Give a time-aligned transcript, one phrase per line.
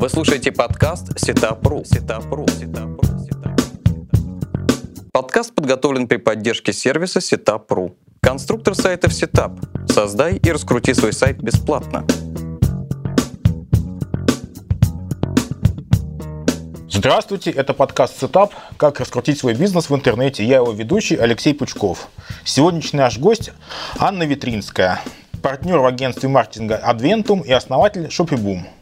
[0.00, 1.84] Вы слушаете подкаст Сетапру.
[1.84, 2.46] Сетапру.
[2.48, 3.02] Сетапру.
[5.12, 7.92] Подкаст подготовлен при поддержке сервиса Setup.ru.
[8.22, 9.92] Конструктор сайтов Setup.
[9.92, 12.06] Создай и раскрути свой сайт бесплатно.
[16.88, 20.46] Здравствуйте, это подкаст Setup «Как раскрутить свой бизнес в интернете».
[20.46, 22.08] Я его ведущий Алексей Пучков.
[22.46, 23.52] Сегодняшний наш гость
[23.98, 25.02] Анна Витринская,
[25.42, 28.79] партнер в агентстве маркетинга Adventum и основатель ShopeeBoom.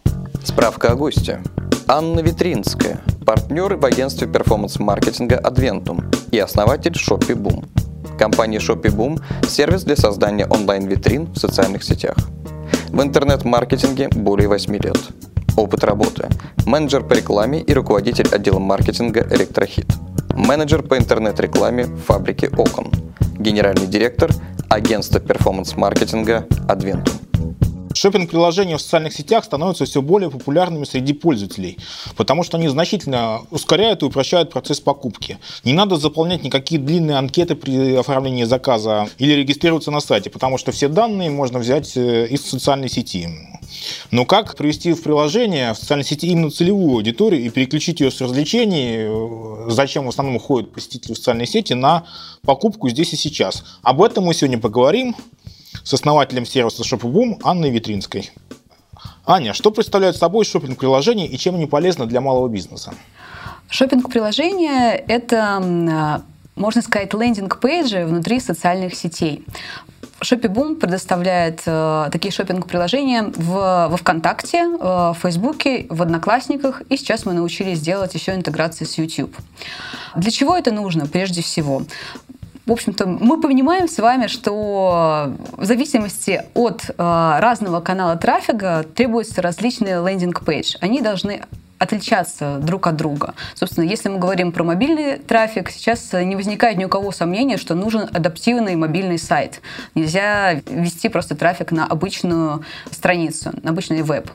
[0.49, 1.43] Справка о госте.
[1.87, 7.69] Анна Витринская, партнер в агентстве перформанс-маркетинга Adventum и основатель ShopeeBoom.
[8.19, 12.17] Компания ShopeeBoom– сервис для создания онлайн-витрин в социальных сетях.
[12.89, 14.99] В интернет-маркетинге более 8 лет.
[15.55, 16.29] Опыт работы.
[16.65, 19.93] Менеджер по рекламе и руководитель отдела маркетинга «Электрохит».
[20.31, 22.91] Менеджер по интернет-рекламе в фабрике «Окон».
[23.39, 24.31] Генеральный директор
[24.71, 27.19] агентства перформанс-маркетинга «Адвентум».
[27.95, 31.79] Шопинг-приложения в социальных сетях становятся все более популярными среди пользователей,
[32.17, 35.39] потому что они значительно ускоряют и упрощают процесс покупки.
[35.65, 40.73] Не надо заполнять никакие длинные анкеты при оформлении заказа или регистрироваться на сайте, потому что
[40.73, 43.29] все данные можно взять э, из социальной сети.
[44.11, 48.21] Но как привести в приложение в социальной сети именно целевую аудиторию и переключить ее с
[48.21, 52.05] развлечений, э, зачем в основном уходят посетители в социальные сети, на
[52.43, 53.65] покупку здесь и сейчас.
[53.83, 55.15] Об этом мы сегодня поговорим
[55.83, 58.31] с основателем сервиса ShopBoom Анной Витринской.
[59.27, 62.95] Аня, что представляют собой шопинг-приложения и чем они полезны для малого бизнеса?
[63.69, 66.23] Шопинг-приложение– это,
[66.57, 69.45] можно сказать, лендинг-пейджи внутри социальных сетей.
[70.21, 77.25] ShopeeBoom предоставляет э, такие шопинг-приложения в, во ВКонтакте, э, в Фейсбуке, в Одноклассниках, и сейчас
[77.25, 79.37] мы научились делать еще интеграции с YouTube.
[80.17, 81.83] Для чего это нужно, прежде всего?
[82.69, 89.41] В общем-то, мы понимаем с вами, что в зависимости от э, разного канала трафика требуются
[89.41, 90.77] различные landing page.
[90.81, 91.43] Они должны
[91.79, 93.35] отличаться друг от друга.
[93.55, 97.75] Собственно, если мы говорим про мобильный трафик, сейчас не возникает ни у кого сомнения, что
[97.75, 99.61] нужен адаптивный мобильный сайт.
[99.95, 104.31] Нельзя вести просто трафик на обычную страницу, на обычный веб.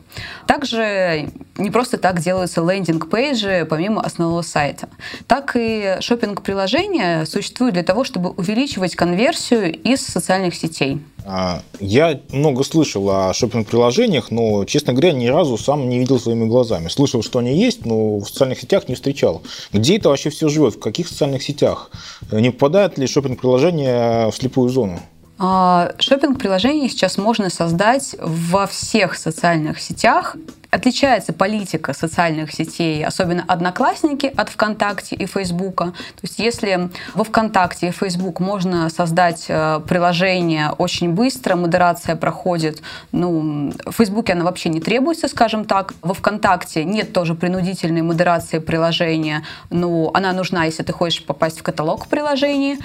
[0.47, 4.89] Также не просто так делаются лендинг-пейджи помимо основного сайта.
[5.27, 11.01] Так и шопинг-приложения существуют для того, чтобы увеличивать конверсию из социальных сетей.
[11.25, 16.45] А, я много слышал о шопинг-приложениях, но, честно говоря, ни разу сам не видел своими
[16.45, 16.89] глазами.
[16.89, 19.41] Слышал, что они есть, но в социальных сетях не встречал.
[19.71, 20.75] Где это вообще все живет?
[20.75, 21.91] В каких социальных сетях?
[22.31, 24.99] Не попадает ли шопинг-приложение в слепую зону?
[25.39, 30.35] А, шопинг-приложение сейчас можно создать во всех социальных сетях
[30.73, 35.85] отличается политика социальных сетей, особенно Одноклассники от ВКонтакте и Фейсбука.
[35.85, 42.81] То есть если во ВКонтакте и Фейсбук можно создать э, приложение очень быстро, модерация проходит,
[43.11, 45.93] ну, в Фейсбуке она вообще не требуется, скажем так.
[46.01, 51.63] Во ВКонтакте нет тоже принудительной модерации приложения, но она нужна, если ты хочешь попасть в
[51.63, 52.79] каталог приложений.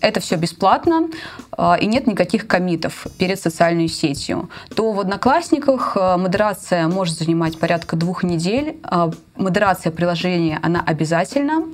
[0.00, 1.08] Это все бесплатно,
[1.56, 4.50] э, и нет никаких комитов перед социальной сетью.
[4.74, 8.80] То в Одноклассниках э, модерация может занимать занимать порядка двух недель.
[8.82, 11.64] А, модерация приложения, она обязательна.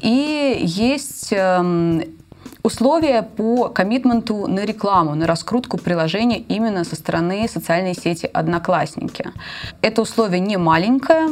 [0.00, 2.02] И есть эм,
[2.64, 9.26] условия по коммитменту на рекламу, на раскрутку приложения именно со стороны социальной сети «Одноклассники».
[9.82, 11.28] Это условие не маленькое,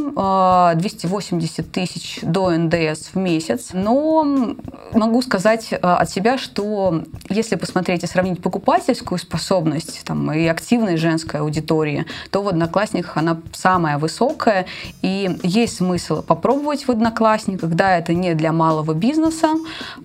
[0.76, 4.54] 280 а, тысяч до НДС в месяц, но
[4.92, 10.98] могу сказать а, от себя, что если посмотреть и сравнить покупательскую способность там, и активной
[10.98, 14.66] женской аудитории, то в «Одноклассниках» она самая высокая,
[15.00, 19.54] и есть смысл попробовать в «Одноклассниках», да, это не для малого бизнеса,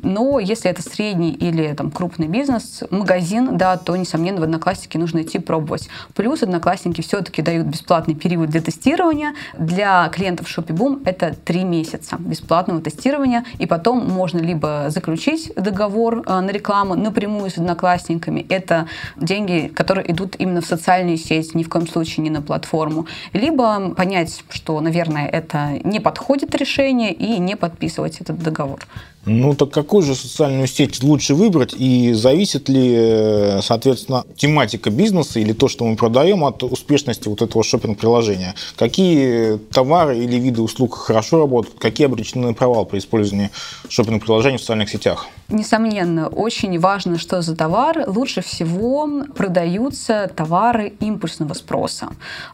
[0.02, 4.98] но если это средний средний или там, крупный бизнес, магазин, да, то, несомненно, в Одноклассники
[4.98, 5.90] нужно идти пробовать.
[6.14, 9.34] Плюс Одноклассники все-таки дают бесплатный период для тестирования.
[9.58, 16.40] Для клиентов ShopeeBoom это три месяца бесплатного тестирования, и потом можно либо заключить договор э,
[16.40, 21.70] на рекламу напрямую с Одноклассниками, это деньги, которые идут именно в социальные сети, ни в
[21.70, 27.56] коем случае не на платформу, либо понять, что, наверное, это не подходит решение и не
[27.56, 28.80] подписывать этот договор.
[29.30, 35.42] Ну так какую же социальную сеть лучше выбрать и зависит ли, э, соответственно, тематика бизнеса
[35.42, 38.56] или то, что мы продаем от успешности вот этого шопинг-приложения?
[38.78, 43.50] Какие товары или виды услуг хорошо работают, какие обречены на провал при использовании
[43.90, 45.28] шопинг-приложений в социальных сетях?
[45.50, 48.06] Несомненно, очень важно, что за товар.
[48.08, 52.10] Лучше всего продаются товары импульсного спроса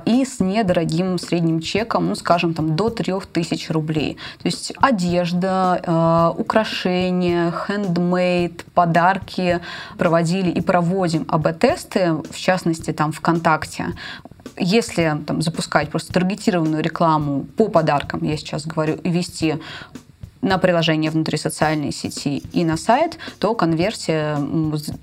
[0.05, 4.17] и с недорогим средним чеком, ну, скажем, там, до 3000 рублей.
[4.41, 9.59] То есть одежда, э, украшения, украшения, хендмейд, подарки
[9.97, 13.87] проводили и проводим АБ-тесты, в частности, там ВКонтакте.
[14.57, 19.59] Если там, запускать просто таргетированную рекламу по подаркам, я сейчас говорю, и вести
[20.43, 24.35] на приложение внутри социальной сети и на сайт, то конверсия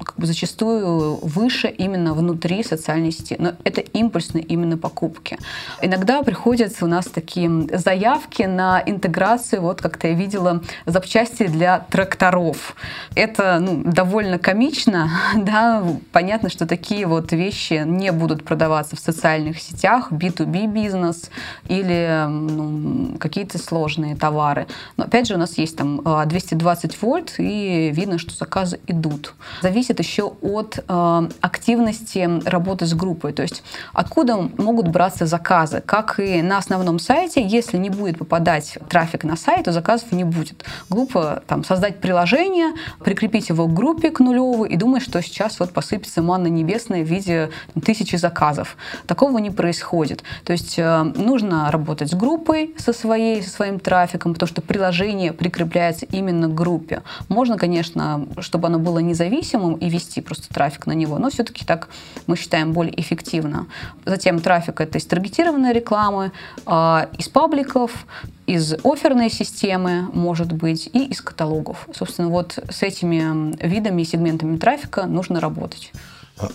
[0.05, 3.37] как бы зачастую выше именно внутри социальной сети.
[3.39, 5.39] Но это импульсные именно покупки.
[5.83, 12.77] Иногда приходят у нас такие заявки на интеграцию, вот как-то я видела, запчасти для тракторов.
[13.15, 15.83] Это ну, довольно комично, да,
[16.13, 21.31] понятно, что такие вот вещи не будут продаваться в социальных сетях, B2B бизнес
[21.69, 24.67] или ну, какие-то сложные товары.
[24.97, 28.81] Но опять же, же у нас есть там 220 а, вольт, и видно, что заказы
[28.87, 29.35] идут.
[29.63, 33.63] Зависит еще от э, активности работы с группой, то есть
[33.93, 35.83] откуда могут браться заказы.
[35.87, 40.25] Как и на основном сайте, если не будет попадать трафик на сайт, то заказов не
[40.25, 40.65] будет.
[40.89, 42.73] Группа там создать приложение,
[43.05, 47.07] прикрепить его к группе к нулевой и думать, что сейчас вот посыпется манна небесная в
[47.07, 47.51] виде
[47.85, 48.77] тысячи заказов.
[49.07, 50.25] Такого не происходит.
[50.45, 55.20] То есть э, нужно работать с группой со своей, со своим трафиком, потому что приложение
[55.21, 57.03] приложение прикрепляется именно к группе.
[57.29, 61.89] Можно, конечно, чтобы оно было независимым и вести просто трафик на него, но все-таки так
[62.27, 63.67] мы считаем более эффективно.
[64.07, 66.33] Затем трафик— это из таргетированной рекламы,
[66.67, 68.07] а, из пабликов,
[68.47, 71.89] из оферной системы, может быть, и из каталогов.
[71.95, 75.93] Собственно, вот с этими видами и сегментами трафика нужно работать.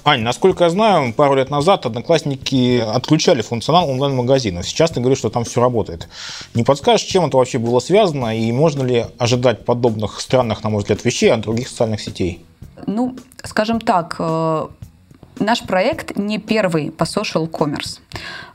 [0.03, 4.67] Ань, насколько я знаю, пару лет назад одноклассники отключали функционал онлайн-магазинов.
[4.67, 6.07] Сейчас ты говоришь, что там все работает.
[6.53, 10.81] Не подскажешь, чем это вообще было связано и можно ли ожидать подобных странных, на мой
[10.81, 12.43] взгляд, вещей от других социальных сетей?
[12.87, 14.67] Ну, скажем так, э,
[15.39, 17.99] наш проект не первый по social commerce.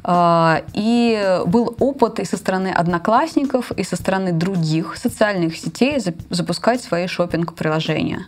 [0.03, 5.99] А, и был опыт и со стороны одноклассников, и со стороны других социальных сетей
[6.31, 8.27] запускать свои шопинг приложения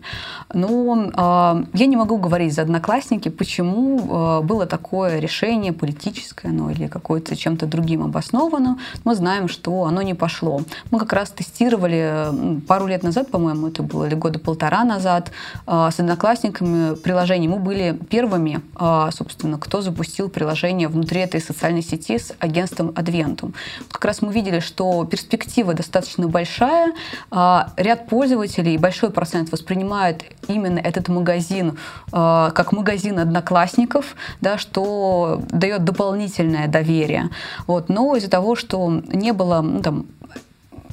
[0.53, 6.71] Но а, я не могу говорить за одноклассники, почему а, было такое решение политическое, ну
[6.71, 8.79] или какое-то чем-то другим обосновано.
[9.05, 10.61] Мы знаем, что оно не пошло.
[10.91, 15.31] Мы как раз тестировали пару лет назад, по-моему, это было, или года полтора назад,
[15.67, 17.49] с одноклассниками приложение.
[17.49, 18.61] Мы были первыми,
[19.11, 23.55] собственно, кто запустил приложение внутри этой социальной социальной сети с агентством Adventum.
[23.93, 26.93] Как раз мы видели, что перспектива достаточно большая,
[27.31, 31.79] а, ряд пользователей, большой процент воспринимает именно этот магазин
[32.11, 37.31] а, как магазин одноклассников, да, что дает дополнительное доверие.
[37.69, 37.89] Вот.
[37.89, 40.07] Но из-за того, что не было ну, там,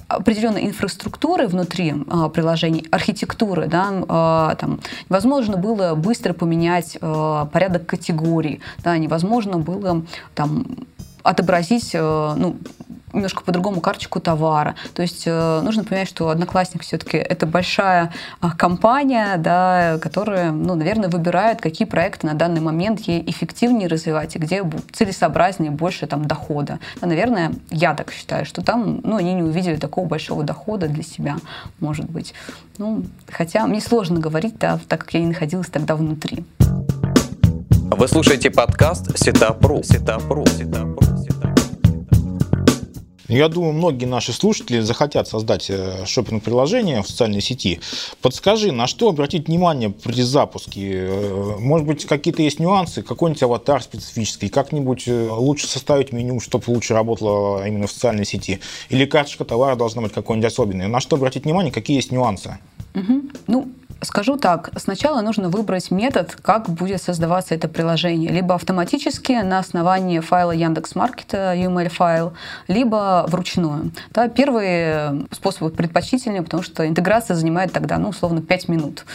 [0.10, 7.86] определенной инфраструктуры внутри э, приложений, архитектуры, да, э, там, невозможно было быстро поменять э, порядок
[7.86, 10.04] категорий, да, невозможно было
[10.34, 10.66] там,
[11.24, 12.58] отобразить э, ну,
[13.14, 14.76] немножко по-другому карточку товара.
[14.94, 18.12] То есть э, нужно понимать, что Одноклассник все-таки это большая
[18.42, 24.36] э, компания, да, которая, ну, наверное, выбирает, какие проекты на данный момент ей эффективнее развивать
[24.36, 26.80] и где целесообразнее больше там дохода.
[27.02, 31.04] Да, наверное, я так считаю, что там, ну, они не увидели такого большого дохода для
[31.04, 31.38] себя,
[31.80, 32.34] может быть.
[32.78, 36.46] Ну, хотя мне сложно говорить, да, так как я не находилась тогда внутри.
[37.92, 39.84] Вы слушаете подкаст Сетапру.
[39.84, 40.46] Сетапру.
[40.46, 41.00] Сетапру.
[43.28, 47.80] Я думаю, многие наши слушатели захотят создать э, шопинг-приложение в социальной сети.
[48.22, 51.08] Подскажи, на что обратить внимание при запуске?
[51.08, 56.64] Э, может быть, какие-то есть нюансы, какой-нибудь аватар специфический, как-нибудь э, лучше составить меню, чтобы
[56.68, 58.62] лучше работало именно в социальной сети?
[58.90, 60.88] Или карточка товара должна быть какой-нибудь особенной?
[60.88, 62.58] На что обратить внимание, какие есть нюансы?
[62.96, 63.22] Угу.
[63.46, 68.32] Ну, Скажу так, сначала нужно выбрать метод, как будет создаваться это приложение.
[68.32, 72.34] Либо автоматически на основании файла Яндекс.Маркета, UML файл,
[72.68, 73.92] либо вручную.
[74.12, 79.06] Да, первый способ предпочтительнее, потому что интеграция занимает тогда, ну, условно, 5 минут.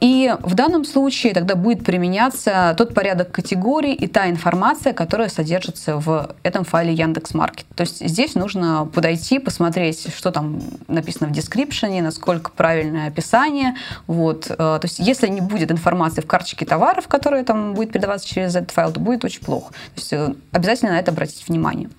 [0.00, 5.96] И в данном случае тогда будет применяться тот порядок категорий и та информация, которая содержится
[5.96, 7.66] в этом файле Яндекс.Маркет.
[7.74, 13.76] То есть здесь нужно подойти, посмотреть, что там написано в description, насколько правильное описание,
[14.14, 14.50] вот.
[14.50, 18.54] Э, то есть если не будет информации в карточке товаров, которая там будет передаваться через
[18.54, 19.72] этот файл, то будет очень плохо.
[19.72, 21.90] То есть э, обязательно на это обратить внимание.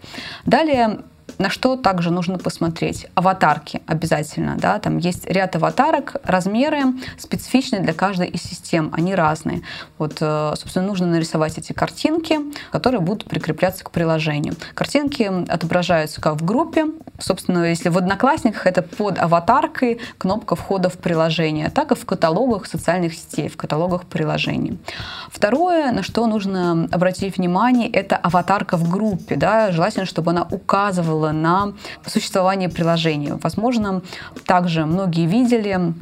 [0.45, 0.99] Далее
[1.37, 3.07] на что также нужно посмотреть?
[3.15, 4.55] Аватарки обязательно.
[4.57, 4.79] Да?
[4.79, 6.83] Там есть ряд аватарок, размеры
[7.17, 9.61] специфичные для каждой из систем, они разные.
[9.97, 12.39] Вот, э, собственно, нужно нарисовать эти картинки,
[12.71, 14.55] которые будут прикрепляться к приложению.
[14.73, 16.85] Картинки отображаются как в группе,
[17.19, 22.65] собственно, если в Одноклассниках это под аватаркой кнопка входа в приложение, так и в каталогах
[22.65, 24.77] социальных сетей, в каталогах приложений.
[25.29, 29.35] Второе, на что нужно обратить внимание, это аватарка в группе.
[29.35, 29.71] Да?
[29.71, 31.73] Желательно, чтобы она указывала на
[32.05, 33.37] существование приложения.
[33.41, 34.01] Возможно,
[34.45, 35.93] также многие видели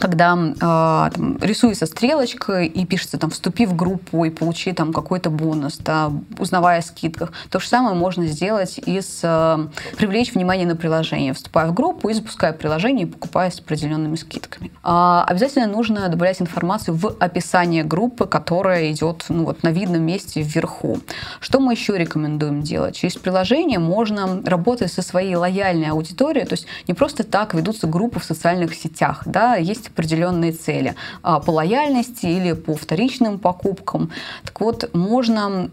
[0.00, 5.30] когда э, там, рисуется стрелочка и пишется там «вступи в группу и получи там какой-то
[5.30, 7.32] бонус», да, узнавая о скидках.
[7.50, 12.08] То же самое можно сделать и с э, привлечь внимание на приложение, вступая в группу
[12.08, 14.72] и запуская приложение и покупая с определенными скидками.
[14.82, 20.42] А обязательно нужно добавлять информацию в описание группы, которая идет ну, вот, на видном месте
[20.42, 20.98] вверху.
[21.40, 22.96] Что мы еще рекомендуем делать?
[22.96, 28.18] Через приложение можно работать со своей лояльной аудиторией, то есть не просто так ведутся группы
[28.18, 34.10] в социальных сетях, да, есть определенные цели а, по лояльности или по вторичным покупкам.
[34.44, 35.70] Так вот, можно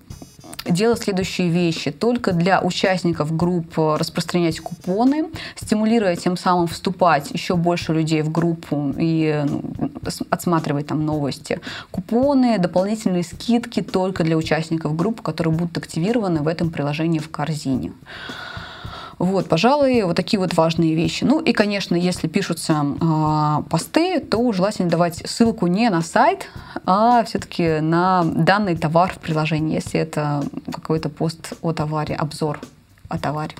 [0.69, 1.91] делать следующие вещи.
[1.91, 8.93] Только для участников групп распространять купоны, стимулируя тем самым вступать еще больше людей в группу
[8.97, 9.91] и ну,
[10.29, 11.59] отсматривать там новости.
[11.91, 17.93] Купоны, дополнительные скидки только для участников групп, которые будут активированы в этом приложении в корзине.
[19.19, 21.23] Вот, пожалуй, вот такие вот важные вещи.
[21.23, 26.49] Ну и, конечно, если пишутся э, посты, то желательно давать ссылку не на сайт,
[26.85, 32.59] а все-таки на данный товар в приложении, если это какой-то пост о товаре, обзор
[33.09, 33.55] о товаре.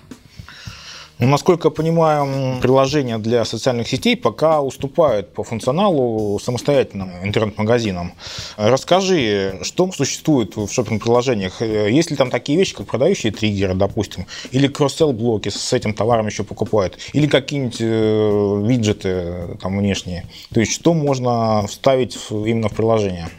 [1.20, 8.14] Насколько я понимаю, приложения для социальных сетей пока уступают по функционалу самостоятельным интернет-магазинам.
[8.56, 11.62] Расскажи, что существует в шопинг-приложениях?
[11.62, 16.28] Есть ли там такие вещи, как продающие триггеры, допустим, или cross-sell -блоки с этим товаром
[16.28, 20.26] еще покупают, или какие-нибудь э, виджеты там внешние?
[20.54, 23.30] То есть что можно вставить именно в приложение?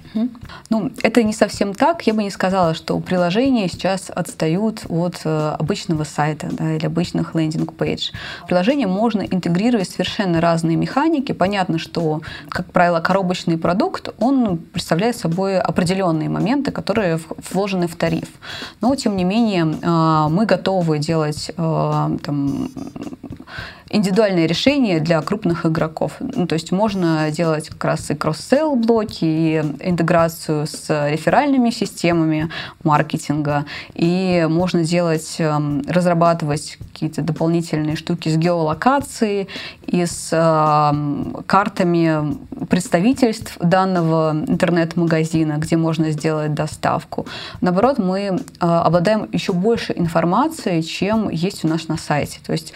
[0.71, 2.07] Ну, это не совсем так.
[2.07, 7.35] Я бы не сказала, что приложения сейчас отстают от э, обычного сайта да, или обычных
[7.35, 8.11] landing page.
[8.47, 11.33] Приложение можно интегрировать совершенно разные механики.
[11.33, 17.21] Понятно, что, как правило, коробочный продукт, он представляет собой определенные моменты, которые
[17.51, 18.29] вложены в тариф.
[18.81, 22.71] Но, тем не менее, э, мы готовы делать э, там,
[23.91, 26.13] индивидуальные решения для крупных игроков.
[26.21, 32.51] Ну, то есть можно делать как раз и кросс-селл блоки, и интеграцию с реферальными системами
[32.85, 33.65] маркетинга,
[33.95, 39.49] и можно делать, эм, разрабатывать какие-то дополнительные штуки с геолокацией
[39.87, 42.37] и с эм, картами
[42.67, 47.27] представительств данного интернет-магазина, где можно сделать доставку.
[47.61, 52.41] Наоборот, мы э, обладаем еще больше информации, чем есть у нас на сайте.
[52.45, 52.75] То есть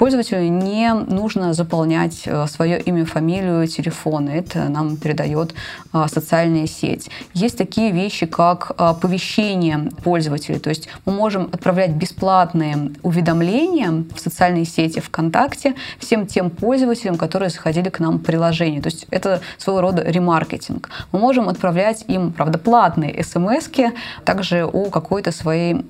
[0.00, 4.30] Пользователю не нужно заполнять э, свое имя, фамилию, телефон.
[4.30, 5.52] Это нам передает
[5.92, 7.10] э, социальная сеть.
[7.34, 10.58] Есть такие вещи, как э, оповещение пользователей.
[10.58, 17.50] То есть мы можем отправлять бесплатные уведомления в социальные сети ВКонтакте всем тем пользователям, которые
[17.50, 18.80] заходили к нам в приложение.
[18.80, 20.88] То есть это своего рода ремаркетинг.
[21.12, 23.68] Мы можем отправлять им, правда, платные смс
[24.24, 25.84] также о какой-то своей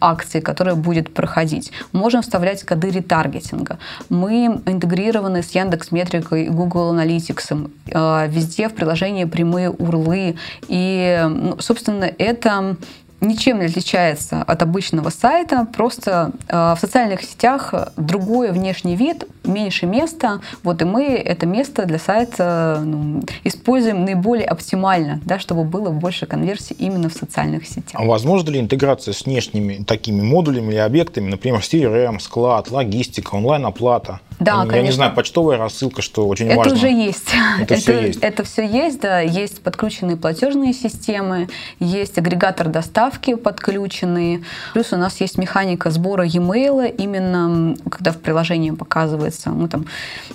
[0.00, 1.72] акции, которая будет проходить.
[1.92, 3.78] Мы можем вставлять коды ретаргетинга маркетинга.
[4.08, 7.70] Мы интегрированы с Яндекс Метрикой и Google Analytics.
[7.92, 10.36] Э, везде в приложении прямые урлы.
[10.68, 12.76] И, ну, собственно, это
[13.20, 19.86] ничем не отличается от обычного сайта, просто э, в социальных сетях другой внешний вид, меньше
[19.86, 25.90] места, вот и мы это место для сайта ну, используем наиболее оптимально, да, чтобы было
[25.90, 27.94] больше конверсий именно в социальных сетях.
[28.00, 34.20] А возможно ли интеграция с внешними такими модулями или объектами, например, CRM, склад, логистика, онлайн-оплата?
[34.40, 34.82] Да, Я конечно.
[34.82, 36.70] не знаю, почтовая рассылка, что очень это важно.
[36.70, 37.28] Это уже есть.
[37.60, 38.18] Это, это все есть.
[38.20, 39.20] Это все есть, да.
[39.20, 41.48] Есть подключенные платежные системы,
[41.78, 44.44] есть агрегатор доставки подключенный.
[44.72, 48.70] Плюс у нас есть механика сбора e-mail, именно когда в приложении
[49.34, 49.86] показывается ну, там,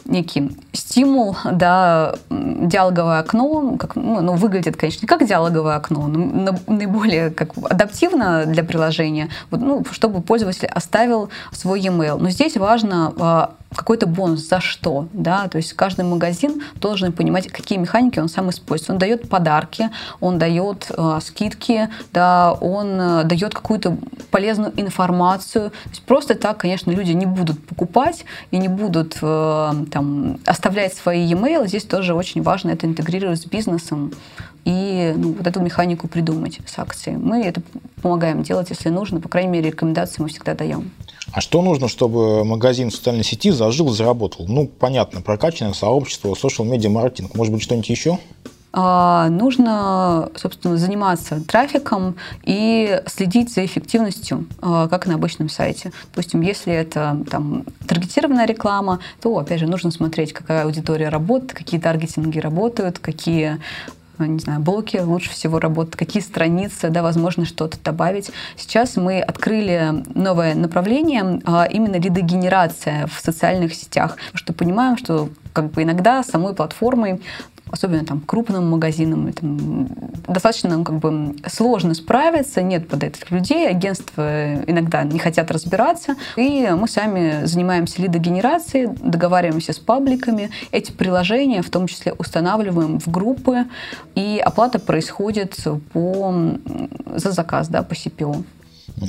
[0.06, 6.56] некий стимул, да, диалоговое окно, как, ну, оно выглядит, конечно, не как диалоговое окно, но
[6.68, 12.18] наиболее как адаптивно для приложения, вот, ну, чтобы пользователь оставил свой e-mail.
[12.20, 17.48] Но здесь важно а, какой-то бонус за что, да, то есть каждый магазин должен понимать,
[17.48, 18.90] какие механики он сам использует.
[18.90, 23.98] Он дает подарки, он дает э, скидки, да, он э, дает какую-то
[24.32, 25.70] полезную информацию.
[25.70, 30.94] То есть просто так, конечно, люди не будут покупать и не будут э, там оставлять
[30.94, 31.66] свои e-mail.
[31.66, 34.12] Здесь тоже очень важно это интегрировать с бизнесом
[34.70, 37.18] и ну, вот эту механику придумать с акцией.
[37.18, 37.62] Мы это
[38.04, 39.20] помогаем делать, если нужно.
[39.20, 40.92] По крайней мере, рекомендации мы всегда даем.
[41.32, 44.46] А что нужно, чтобы магазин в социальной сети зажил, заработал?
[44.48, 47.34] Ну, понятно, прокачанное сообщество, social media маркетинг.
[47.34, 48.20] Может быть, что-нибудь еще?
[48.72, 55.92] а, нужно, собственно, заниматься трафиком и следить за эффективностью, а, как на обычном сайте.
[56.12, 61.80] Допустим, если это там, таргетированная реклама, то, опять же, нужно смотреть, какая аудитория работает, какие
[61.80, 63.60] таргетинги работают, какие
[64.28, 68.32] не знаю, блоки лучше всего работают, какие страницы, да, возможно, что-то добавить.
[68.56, 75.72] Сейчас мы открыли новое направление, а именно лидогенерация в социальных сетях, что понимаем, что как
[75.72, 77.22] бы иногда самой платформой
[77.72, 79.88] особенно там крупным магазинам, там,
[80.28, 86.16] достаточно ну, как бы сложно справиться, нет под этих людей, агентства иногда не хотят разбираться,
[86.36, 93.08] и мы сами занимаемся лидогенерацией, договариваемся с пабликами, эти приложения в том числе устанавливаем в
[93.10, 93.66] группы,
[94.16, 95.58] и оплата происходит
[95.94, 96.34] по,
[97.16, 98.44] за заказ, да, по CPO.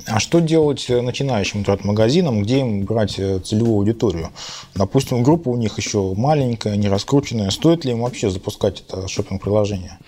[0.06, 4.30] А что делать начинающим интернет-магазинам, где им брать э, целевую аудиторию?
[4.74, 7.50] Допустим, группа у них еще маленькая, не раскрученная.
[7.50, 9.98] Стоит ли им вообще запускать это шопинг-приложение?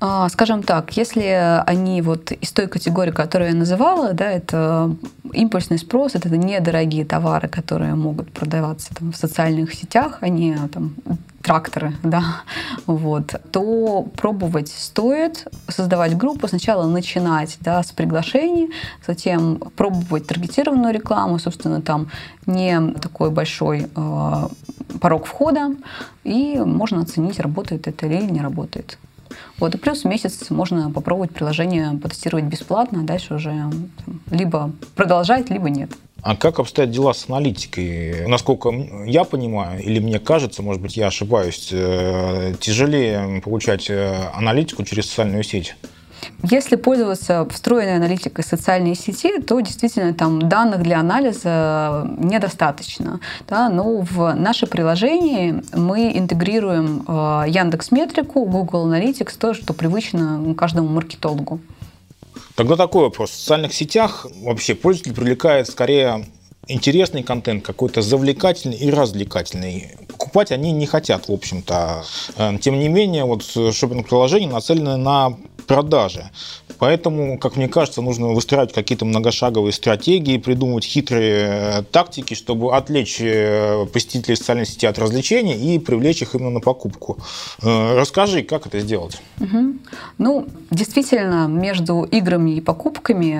[0.00, 4.94] А, скажем так, если они вот из той категории, которую я называла, да, это
[5.32, 10.94] импульсный спрос, это недорогие товары, которые могут продаваться там, в социальных сетях, они там
[11.42, 12.42] тракторы, да,
[12.86, 18.70] вот, то пробовать стоит, создавать группу, сначала начинать, да, с приглашений,
[19.06, 22.08] затем пробовать таргетированную рекламу, собственно, там
[22.46, 24.48] не такой большой э,
[25.00, 25.74] порог входа,
[26.22, 28.98] и можно оценить, работает это или не работает.
[29.58, 35.50] Вот, и плюс месяц можно попробовать приложение потестировать бесплатно, а дальше уже там, либо продолжать,
[35.50, 35.90] либо нет.
[36.22, 38.26] А как обстоят дела с аналитикой?
[38.26, 38.70] Насколько
[39.06, 45.06] я понимаю, или мне кажется, может быть, я ошибаюсь, э, тяжелее получать э, аналитику через
[45.06, 45.76] социальную сеть?
[46.42, 53.20] Если пользоваться встроенной аналитикой социальной сети, то действительно там данных для анализа недостаточно.
[53.48, 53.68] Да?
[53.68, 60.88] Но в наше приложение мы интегрируем э, Яндекс Метрику, Google Analytics, то, что привычно каждому
[60.88, 61.60] маркетологу.
[62.54, 63.30] Тогда такой вопрос.
[63.30, 66.24] В социальных сетях вообще пользователь привлекает скорее
[66.68, 69.96] интересный контент, какой-то завлекательный и развлекательный.
[70.08, 72.04] Покупать они не хотят, в общем-то.
[72.36, 75.36] Э, тем не менее, вот шопинг-приложение нацелено на
[75.68, 76.30] продажи.
[76.78, 83.18] Поэтому, как мне кажется, нужно выстраивать какие-то многошаговые стратегии, придумывать хитрые э, тактики, чтобы отвлечь
[83.20, 87.18] э, посетителей социальной сети от развлечений и привлечь их именно на покупку.
[87.62, 89.20] Э, расскажи, как это сделать?
[89.40, 89.74] Угу.
[90.18, 93.34] Ну, действительно, между играми и покупками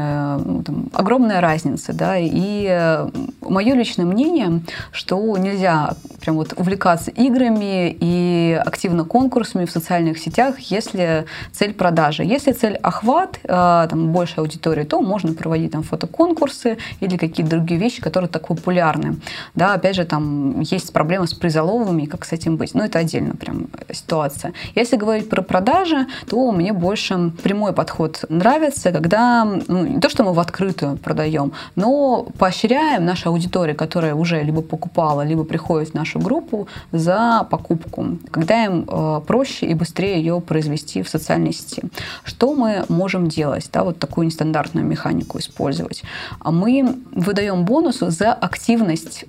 [0.44, 3.06] ну, там, огромная разница, да, и
[3.40, 10.58] мое личное мнение, что нельзя прям вот увлекаться играми и активно конкурсами в социальных сетях,
[10.58, 12.17] если цель продажи.
[12.24, 13.48] Если цель охват, э,
[13.90, 19.16] там, больше аудитории, то можно проводить там фотоконкурсы или какие-то другие вещи, которые так популярны.
[19.54, 22.74] Да, опять же, там есть проблемы с призоловыми, как с этим быть.
[22.74, 24.52] Но это отдельно прям ситуация.
[24.74, 30.24] Если говорить про продажи, то мне больше прямой подход нравится, когда ну, не то, что
[30.24, 35.94] мы в открытую продаем, но поощряем нашу аудиторию, которая уже либо покупала, либо приходит в
[35.94, 41.82] нашу группу за покупку, когда им э, проще и быстрее ее произвести в социальной сети.
[42.24, 46.02] Что мы можем делать, да, вот такую нестандартную механику использовать.
[46.40, 49.24] А мы выдаем бонусы за активность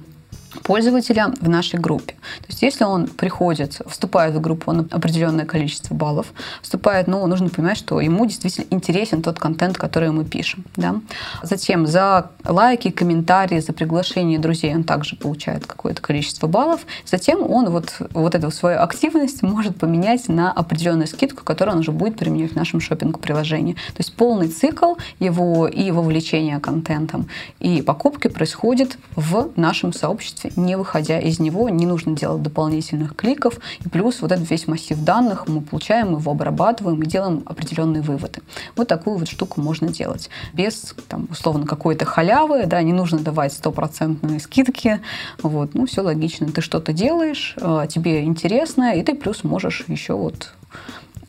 [0.64, 2.14] пользователя в нашей группе.
[2.14, 7.28] То есть если он приходит, вступает в группу на определенное количество баллов, вступает, но ну,
[7.28, 10.66] нужно понимать, что ему действительно интересен тот контент, который мы пишем.
[10.76, 10.96] Да?
[11.44, 16.82] Затем за лайки, комментарии, за приглашение друзей он также получает какое-то количество баллов.
[17.06, 21.92] Затем он вот, вот эту свою активность может поменять на определенную скидку, которую он уже
[21.92, 23.74] будет применять в нашем шопинг-приложении.
[23.74, 27.28] То есть полный цикл его и вовлечения контентом,
[27.60, 33.16] и покупки происходит в нашем сообществе пространстве, не выходя из него, не нужно делать дополнительных
[33.16, 33.60] кликов.
[33.86, 38.42] И плюс вот этот весь массив данных мы получаем, его обрабатываем и делаем определенные выводы.
[38.76, 40.30] Вот такую вот штуку можно делать.
[40.54, 45.02] Без, там, условно, какой-то халявы, да, не нужно давать стопроцентные скидки.
[45.42, 46.48] Вот, ну, все логично.
[46.48, 50.54] Ты что-то делаешь, а, тебе интересно, и ты плюс можешь еще вот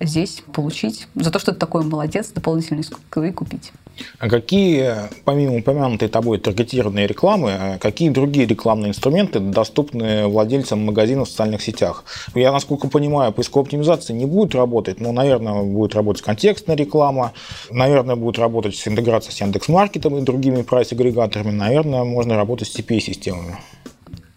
[0.00, 3.72] здесь получить за то, что ты такой молодец, дополнительные скидки купить.
[4.18, 11.28] А какие, помимо упомянутой тобой таргетированной рекламы, а какие другие рекламные инструменты доступны владельцам магазинов
[11.28, 12.04] в социальных сетях?
[12.34, 17.32] Я, насколько понимаю, поисковая оптимизация не будет работать, но, наверное, будет работать контекстная реклама,
[17.70, 23.58] наверное, будет работать интеграция с Яндекс.Маркетом и другими прайс-агрегаторами, наверное, можно работать с CPA-системами.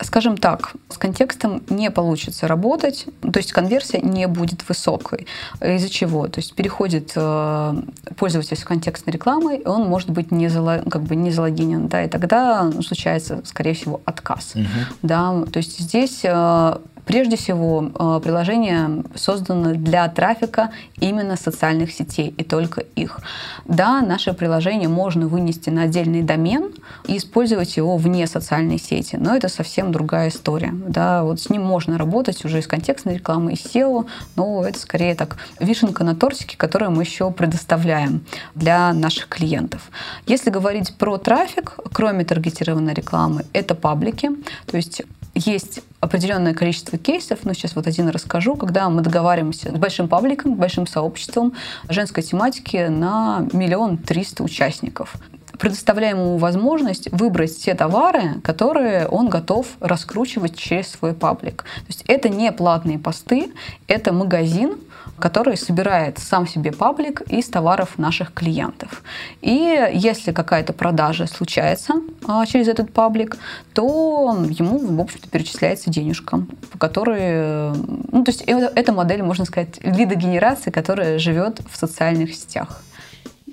[0.04, 5.28] Скажем так, с контекстом не получится работать, то есть конверсия не будет высокой.
[5.62, 6.28] Из-за чего?
[6.28, 7.74] То есть переходит э,
[8.18, 12.04] пользователь с контекстной рекламой, и он может быть не, зало, как бы не залогинен, да,
[12.04, 14.54] и тогда случается, скорее всего, отказ.
[14.56, 14.64] Угу.
[15.04, 22.34] Да, то есть здесь э, Прежде всего, э, приложение создано для трафика именно социальных сетей
[22.38, 23.20] и только их.
[23.66, 26.72] Да, наше приложение можно вынести на отдельный домен
[27.08, 30.72] и использовать его вне социальной сети, но это совсем другая история.
[30.74, 35.16] Да, вот с ним можно работать уже из контекстной рекламы, из SEO, но это скорее
[35.16, 39.90] так вишенка на тортике, которую мы еще предоставляем для наших клиентов.
[40.26, 44.30] Если говорить про трафик, кроме таргетированной рекламы, это паблики,
[44.66, 45.02] то есть
[45.36, 50.56] есть определенное количество кейсов, ну сейчас вот один расскажу, когда мы договариваемся с большим пабликом,
[50.56, 51.54] большим сообществом
[51.88, 55.16] женской тематики на миллион триста участников
[55.60, 61.64] предоставляем ему возможность выбрать те товары, которые он готов раскручивать через свой паблик.
[61.64, 63.52] То есть это не платные посты,
[63.88, 64.76] это магазин,
[65.24, 69.02] который собирает сам себе паблик из товаров наших клиентов.
[69.42, 71.94] И если какая-то продажа случается
[72.28, 73.38] а, через этот паблик,
[73.74, 76.44] то ему, в общем-то, перечисляется денежка,
[76.78, 77.74] которые...
[78.12, 82.84] Ну, то есть это, эта модель, можно сказать, лидогенерации, которая живет в социальных сетях.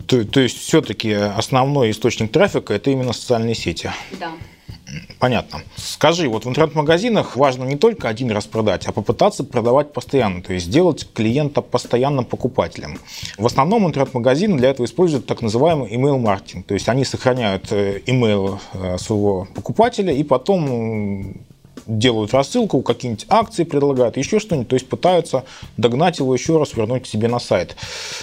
[0.09, 3.93] То, то есть все-таки основной источник трафика это именно социальные сети.
[4.19, 4.31] Да.
[5.19, 5.63] Понятно.
[5.77, 10.53] Скажи, вот в интернет-магазинах важно не только один раз продать, а попытаться продавать постоянно, то
[10.53, 12.99] есть сделать клиента постоянным покупателем.
[13.39, 18.95] В основном интернет-магазины для этого используют так называемый email-маркетинг, то есть они сохраняют email э,
[18.95, 21.35] э, своего покупателя и потом
[21.87, 25.45] делают рассылку, какие-нибудь акции предлагают, еще что-нибудь, то есть пытаются
[25.77, 27.77] догнать его еще раз, вернуть к себе на сайт.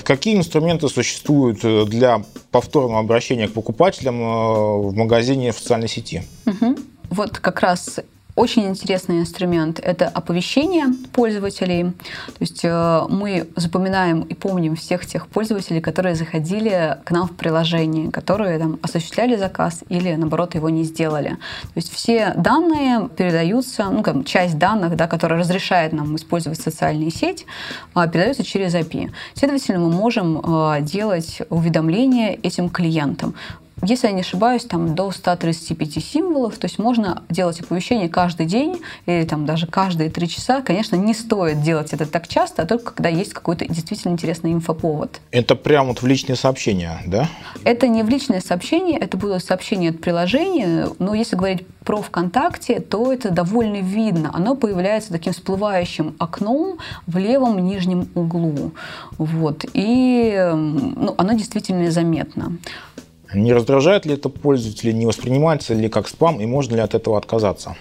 [0.03, 6.23] Какие инструменты существуют э, для повторного обращения к покупателям э, в магазине в социальной сети?
[6.45, 6.75] Угу.
[7.09, 7.99] Вот как раз
[8.37, 11.83] очень интересный инструмент– это оповещение пользователей.
[12.27, 17.31] То есть э, мы запоминаем и помним всех тех пользователей, которые заходили к нам в
[17.31, 21.29] приложение, которые там, осуществляли заказ или, наоборот, его не сделали.
[21.29, 27.09] То есть все данные передаются, ну, как, часть данных, да, которая разрешает нам использовать социальные
[27.09, 27.45] сети,
[27.95, 29.09] а, передается через API.
[29.33, 33.33] Следовательно, мы можем э, делать уведомления этим клиентам
[33.83, 38.81] если я не ошибаюсь, там до 135 символов, то есть можно делать оповещение каждый день
[39.05, 40.61] или там даже каждые три часа.
[40.61, 45.21] Конечно, не стоит делать это так часто, а только когда есть какой-то действительно интересный инфоповод.
[45.31, 47.29] Это прямо вот в личные сообщения, да?
[47.63, 52.79] Это не в личные сообщения, это будут сообщения от приложения, но если говорить про ВКонтакте,
[52.79, 54.31] то это довольно видно.
[54.33, 58.71] Оно появляется таким всплывающим окном в левом нижнем углу.
[59.17, 59.65] Вот.
[59.73, 62.57] И ну, оно действительно заметно.
[63.33, 67.17] Не раздражает ли это пользователя, не воспринимается ли как спам и можно ли от этого
[67.17, 67.75] отказаться?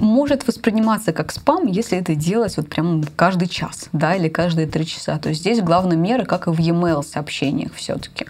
[0.00, 4.86] может восприниматься как спам, если это делать вот прям каждый час, да, или каждые три
[4.86, 5.18] часа.
[5.18, 8.26] То есть здесь главная мера, как и в e-mail сообщениях все-таки.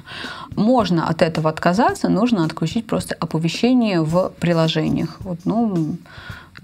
[0.56, 5.18] Можно от этого отказаться, нужно отключить просто оповещение в приложениях.
[5.20, 5.96] Вот, ну,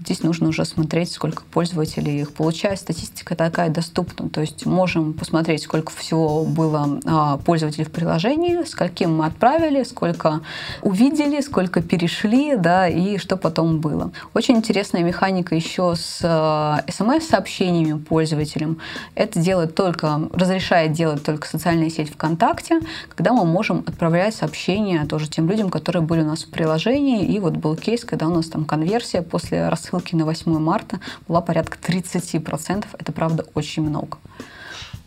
[0.07, 2.79] Здесь нужно уже смотреть, сколько пользователей их получает.
[2.79, 4.29] Статистика такая доступна.
[4.29, 10.39] То есть можем посмотреть, сколько всего было а, пользователей в приложении, скольким мы отправили, сколько
[10.81, 14.13] увидели, сколько перешли, да, и что потом было.
[14.33, 18.79] Очень интересная механика еще с а, смс-сообщениями пользователям.
[19.13, 22.79] Это делает только, разрешает делать только социальная сеть ВКонтакте,
[23.13, 27.25] когда мы можем отправлять сообщения тоже тем людям, которые были у нас в приложении.
[27.25, 30.99] И вот был кейс, когда у нас там конверсия после рассылки рассылки на 8 марта
[31.27, 32.85] была порядка 30%.
[32.97, 34.17] Это, правда, очень много.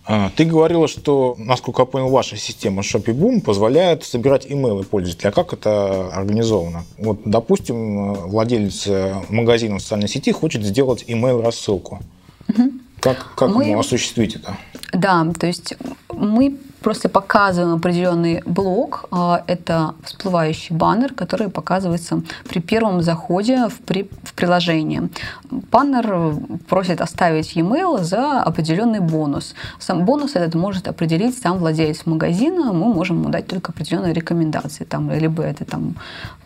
[0.06, 5.28] А, ты говорила, что, насколько я понял, ваша система ShopeeBoom позволяет собирать имейлы пользователя.
[5.28, 6.84] А как это организовано?
[6.98, 8.88] Вот, допустим, владелец
[9.28, 12.00] магазина в социальной сети хочет сделать имейл-рассылку.
[12.48, 12.70] Угу.
[13.00, 13.64] Как, как мы...
[13.66, 14.56] ему осуществить это?
[14.92, 15.74] Да, то есть
[16.12, 19.06] мы просто показываем определенный блок.
[19.10, 25.08] А, это всплывающий баннер, который показывается при первом заходе в, при, в приложение.
[25.50, 26.34] Баннер
[26.68, 29.54] просит оставить e-mail за определенный бонус.
[29.78, 32.72] Сам бонус этот может определить сам владелец магазина.
[32.72, 34.84] Мы можем ему дать только определенные рекомендации.
[34.84, 35.96] Там, либо это там,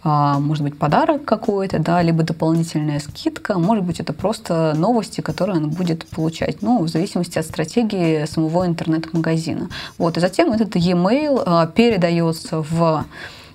[0.03, 3.59] а, может быть подарок какой-то, да, либо дополнительная скидка.
[3.59, 6.62] Может быть это просто новости, которые он будет получать.
[6.62, 9.68] Ну, в зависимости от стратегии самого интернет-магазина.
[9.99, 10.16] Вот.
[10.16, 13.05] И затем этот e-mail а, передается в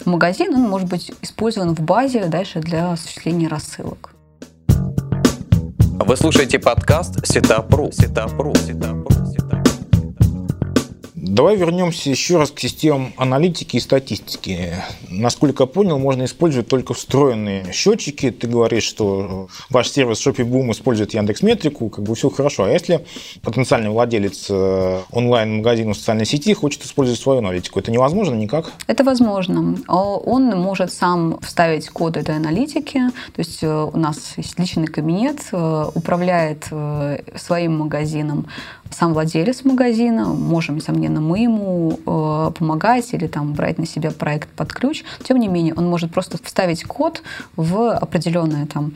[0.06, 4.12] магазин, он может быть использован в базе дальше для осуществления рассылок.
[4.68, 7.92] Вы слушаете подкаст Сетапру.
[7.92, 8.54] Сетапру.
[8.56, 9.39] Сетапру.
[11.22, 14.74] Давай вернемся еще раз к системам аналитики и статистики.
[15.10, 18.32] Насколько я понял, можно использовать только встроенные счетчики.
[18.32, 22.64] Ты говоришь, что ваш сервис ShopeeBoom использует Яндекс.Метрику, как бы все хорошо.
[22.64, 23.06] А если
[23.42, 28.72] потенциальный владелец э, онлайн-магазина в социальной сети хочет использовать свою аналитику, это невозможно никак?
[28.88, 29.76] Это возможно.
[29.88, 33.02] Он может сам вставить код этой аналитики.
[33.36, 36.70] То есть э, у нас есть личный кабинет, э, управляет
[37.36, 38.48] своим магазином
[38.90, 44.50] сам владелец магазина, можем, несомненно, мы ему э, помогать или там брать на себя проект
[44.50, 45.04] под ключ.
[45.24, 47.22] Тем не менее, он может просто вставить код
[47.56, 48.94] в определенное там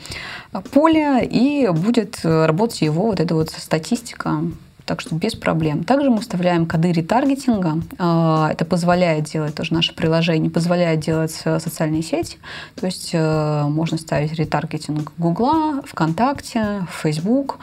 [0.71, 4.41] поле и будет работать его вот эта вот статистика
[4.85, 5.83] так что без проблем.
[5.83, 7.81] Также мы вставляем коды ретаргетинга.
[7.97, 12.37] Э, это позволяет делать тоже наше приложение, позволяет делать э, социальные сети.
[12.75, 17.59] То есть э, можно ставить ретаргетинг Гугла, ВКонтакте, Facebook.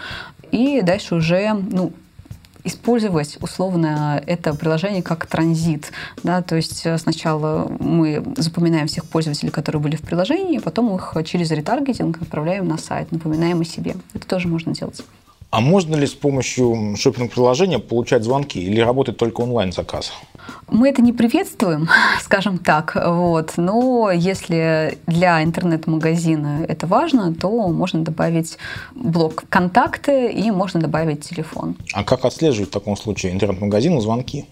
[0.51, 1.93] И дальше уже ну,
[2.65, 5.93] использовать условно это приложение как транзит.
[6.23, 6.43] Да?
[6.43, 11.51] То есть э, сначала мы запоминаем всех пользователей, которые были в приложении, потом их через
[11.51, 13.97] ретаргетинг отправляем на сайт, напоминаем о себе.
[14.15, 15.03] Это тоже можно делать.
[15.51, 20.13] А можно ли с помощью шопинг-приложения получать звонки или работает только онлайн-заказ?
[20.69, 21.89] Мы это не приветствуем,
[22.21, 23.55] скажем так, вот.
[23.57, 28.57] но если для интернет-магазина это важно, то можно добавить
[28.95, 31.77] блок контакты и можно добавить телефон.
[31.93, 34.47] А как отслеживать в таком случае интернет-магазину звонки?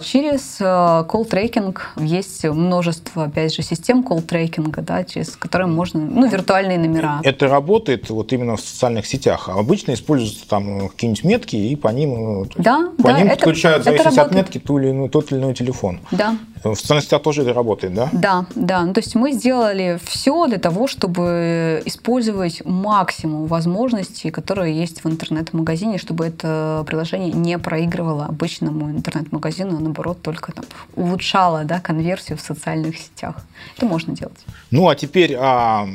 [0.00, 6.78] Через колл-трекинг э, есть множество, опять же, систем колл-трекинга, да, через которые можно, ну, виртуальные
[6.78, 7.20] номера.
[7.22, 9.48] Это работает вот именно в социальных сетях.
[9.48, 9.92] А обычно
[10.34, 13.84] используются там какие-нибудь метки, и по ним, э, да, по да, ним это, подключают, в
[13.84, 16.00] зависимости от метки, ту или иную, тот или иной телефон.
[16.10, 16.36] Да.
[16.62, 18.08] В социальных сетях тоже это работает, да?
[18.12, 18.82] Да, да.
[18.82, 25.08] Ну, то есть мы сделали все для того, чтобы использовать максимум возможностей, которые есть в
[25.08, 30.64] интернет-магазине, чтобы это приложение не проигрывало обычному интернет-магазину, а наоборот только там,
[30.96, 33.36] улучшало да, конверсию в социальных сетях.
[33.76, 34.44] Это можно делать.
[34.70, 35.86] Ну а теперь о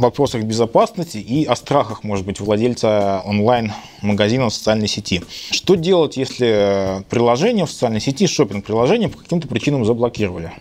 [0.00, 5.22] вопросах безопасности и о страхах, может быть, владельца онлайн-магазина в социальной сети.
[5.50, 10.52] Что делать, если приложение в социальной сети, шопинг-приложение по каким-то причинам заблокировали?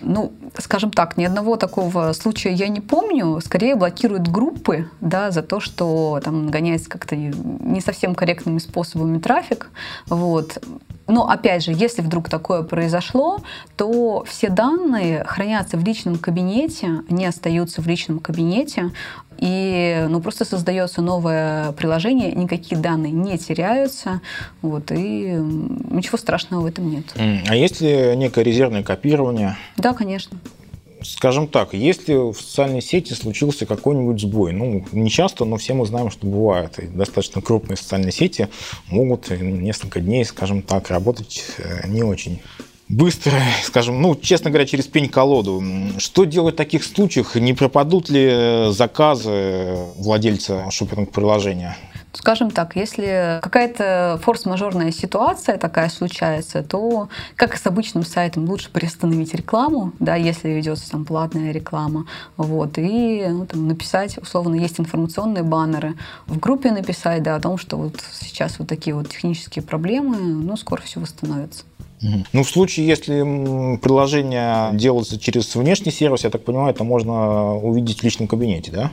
[0.00, 3.40] Ну, скажем так, ни одного такого случая я не помню.
[3.40, 9.70] Скорее блокируют группы, да, за то, что там гоняется как-то не совсем корректными способами трафик.
[10.06, 10.58] Вот.
[11.08, 13.38] Но опять же, если вдруг такое произошло,
[13.76, 18.92] то все данные хранятся в личном кабинете, они остаются в личном кабинете,
[19.38, 24.20] и ну, просто создается новое приложение, никакие данные не теряются,
[24.62, 25.36] вот, и
[25.90, 27.04] ничего страшного в этом нет.
[27.16, 29.56] А есть ли некое резервное копирование?
[29.76, 30.38] Да, конечно
[31.02, 35.86] скажем так, если в социальной сети случился какой-нибудь сбой, ну, не часто, но все мы
[35.86, 38.48] знаем, что бывает, и достаточно крупные социальные сети
[38.88, 42.40] могут несколько дней, скажем так, работать э, не очень
[42.88, 43.32] быстро,
[43.64, 45.62] скажем, ну, честно говоря, через пень-колоду.
[45.98, 47.34] Что делать в таких случаях?
[47.34, 51.76] Не пропадут ли заказы владельца шопинг-приложения?
[52.14, 58.70] Скажем так, если какая-то форс-мажорная ситуация такая случается, то, как и с обычным сайтом, лучше
[58.70, 62.06] приостановить рекламу, да, если ведется там платная реклама,
[62.38, 65.96] вот, и ну, там, написать, условно, есть информационные баннеры,
[66.26, 70.56] в группе написать, да, о том, что вот сейчас вот такие вот технические проблемы, ну,
[70.56, 71.64] скоро все восстановится.
[72.32, 78.00] Ну, в случае, если приложение делается через внешний сервис, я так понимаю, это можно увидеть
[78.00, 78.90] в личном кабинете, да?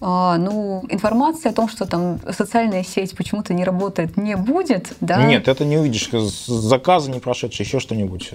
[0.00, 5.24] А, ну, информация о том, что там социальная сеть почему-то не работает, не будет, да?
[5.24, 6.10] Нет, это не увидишь.
[6.46, 8.32] Заказы не прошедшие, еще что-нибудь.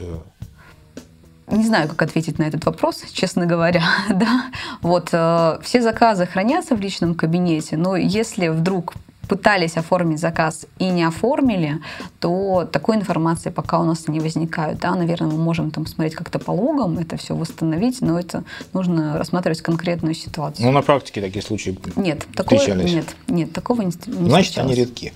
[1.49, 3.83] Не знаю, как ответить на этот вопрос, честно говоря.
[4.09, 4.51] да?
[4.81, 8.95] Вот, э, все заказы хранятся в личном кабинете, но если вдруг
[9.27, 11.79] пытались оформить заказ и не оформили,
[12.19, 14.79] то такой информации пока у нас не возникает.
[14.79, 19.17] Да, наверное, мы можем там смотреть как-то по логам, это все восстановить, но это нужно
[19.17, 20.65] рассматривать конкретную ситуацию.
[20.65, 24.57] Ну, на практике такие случаи нет, такого, нет, нет, такого не, не Значит, встречалось.
[24.57, 25.13] они редки.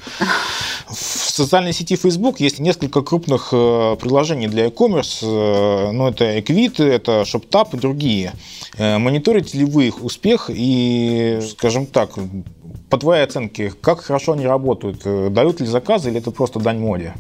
[0.88, 5.20] В социальной сети Facebook есть несколько крупных э, приложений для e-commerce.
[5.22, 8.34] Э, ну, это Equit, это ShopTap и другие.
[8.78, 12.12] Э, мониторите ли вы их успех и, скажем так,
[12.92, 15.02] по твоей оценке, как хорошо они работают?
[15.06, 17.14] Э, дают ли заказы или это просто дань моде?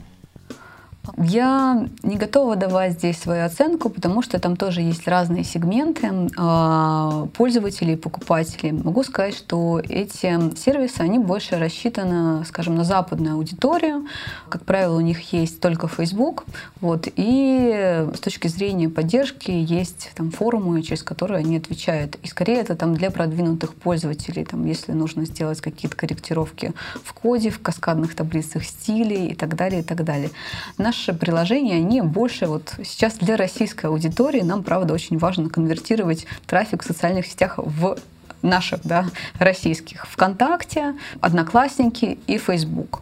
[1.17, 7.27] Я не готова давать здесь свою оценку, потому что там тоже есть разные сегменты а,
[7.33, 8.71] пользователей покупателей.
[8.71, 14.05] Могу сказать, что эти сервисы, они больше рассчитаны, скажем, на западную аудиторию.
[14.49, 16.45] Как правило, у них есть только Facebook.
[16.79, 22.17] Вот, и с точки зрения поддержки есть там форумы, через которые они отвечают.
[22.23, 27.49] И скорее это там для продвинутых пользователей, там, если нужно сделать какие-то корректировки в коде,
[27.49, 30.31] в каскадных таблицах стилей и так далее, и так далее.
[30.77, 34.41] Наш наши приложения, они больше вот сейчас для российской аудитории.
[34.41, 37.97] Нам, правда, очень важно конвертировать трафик в социальных сетях в
[38.43, 39.05] наших, да,
[39.39, 43.01] российских, ВКонтакте, Одноклассники и Facebook.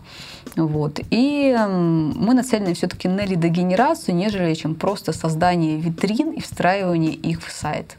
[0.56, 1.02] Вот.
[1.12, 7.52] И мы нацелены все-таки на лидогенерацию, нежели чем просто создание витрин и встраивание их в
[7.52, 7.98] сайт.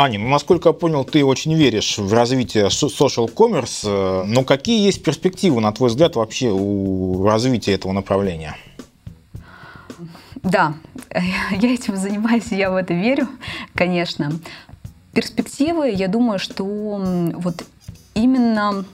[0.00, 4.80] Аня, ну, насколько я понял, ты очень веришь в развитие social commerce, э, но какие
[4.80, 8.56] есть перспективы, на твой взгляд, вообще у развития этого направления?
[10.36, 10.74] Да,
[11.10, 13.26] я этим занимаюсь, я в это верю,
[13.74, 14.30] конечно.
[15.14, 17.64] Перспективы, я думаю, что вот
[18.14, 18.84] именно,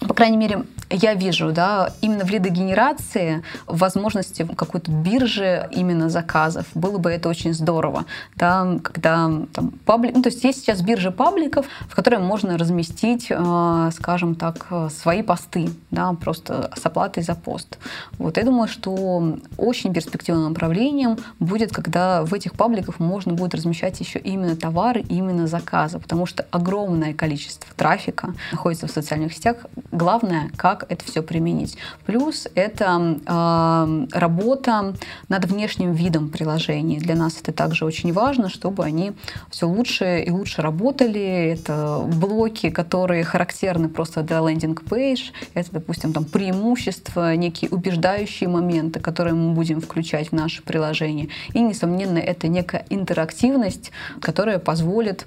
[0.00, 6.66] по крайней мере, я вижу, да, именно в лидогенерации возможности какой-то биржи именно заказов.
[6.74, 8.04] Было бы это очень здорово,
[8.36, 13.26] да, когда там паблик, ну, то есть есть сейчас биржа пабликов, в которые можно разместить,
[13.30, 17.78] э, скажем так, свои посты, да, просто с оплатой за пост.
[18.18, 24.00] Вот я думаю, что очень перспективным направлением будет, когда в этих пабликах можно будет размещать
[24.00, 29.56] еще именно товары, именно заказы, потому что огромное количество трафика находится в социальных сетях.
[29.92, 31.76] Главное, как как это все применить.
[32.06, 34.94] Плюс это э, работа
[35.28, 36.98] над внешним видом приложений.
[37.00, 39.12] Для нас это также очень важно, чтобы они
[39.50, 41.52] все лучше и лучше работали.
[41.52, 45.30] Это блоки, которые характерны просто для лендинг-пейдж.
[45.54, 51.28] Это, допустим, там преимущества, некие убеждающие моменты, которые мы будем включать в наше приложение.
[51.52, 53.90] И, несомненно, это некая интерактивность,
[54.20, 55.26] которая позволит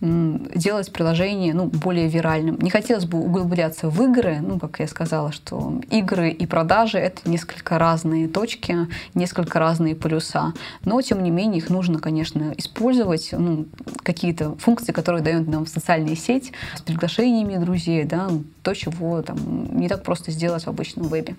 [0.00, 2.58] делать приложение ну, более виральным.
[2.60, 7.28] Не хотелось бы углубляться в игры, ну, как я сказала, что игры и продажи— это
[7.28, 10.54] несколько разные точки, несколько разные полюса.
[10.84, 13.66] Но, тем не менее, их нужно, конечно, использовать, ну,
[14.02, 18.30] какие-то функции, которые дают нам социальные сети с приглашениями друзей, да,
[18.62, 21.36] то, чего там, не так просто сделать в обычном вебе.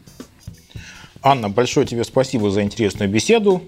[1.24, 3.62] Анна, большое тебе спасибо за интересную беседу.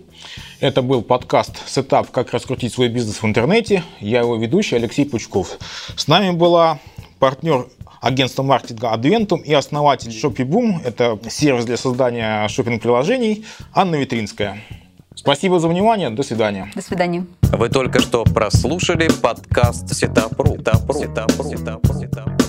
[0.59, 2.09] Это был подкаст «Setup.
[2.09, 3.83] Как раскрутить свой бизнес в интернете».
[3.99, 5.59] Я его ведущий Алексей Пучков.
[5.95, 6.79] С нами была
[7.19, 7.67] партнер
[8.01, 10.83] агентства маркетинга Adventum и основатель ShoppyBoom.
[10.83, 14.57] Это сервис для создания шопинг-приложений Анна Ветринская.
[15.13, 16.09] Спасибо за внимание.
[16.09, 16.71] До свидания.
[16.73, 17.27] До свидания.
[17.43, 19.93] Вы только что прослушали подкаст.
[19.93, 20.57] Setup.ru.
[20.57, 20.93] Setup.ru.
[20.99, 21.43] Setup.ru.
[21.43, 22.42] Setup.ru.